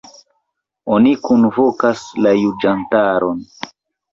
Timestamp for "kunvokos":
1.27-2.07